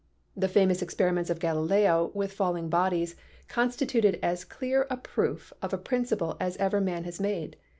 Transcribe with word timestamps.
The 0.35 0.47
famous 0.47 0.81
experiments 0.81 1.29
of 1.29 1.37
Galileo 1.37 2.09
with 2.15 2.33
falling 2.33 2.69
bodies 2.69 3.15
constituted 3.47 4.17
as 4.23 4.43
clear 4.43 4.87
a 4.89 4.97
proof 4.97 5.53
of 5.61 5.73
a 5.73 5.77
principle 5.77 6.37
as 6.39 6.57
ever 6.57 6.81
man 6.81 7.03
has 7.03 7.19
made. 7.21 7.55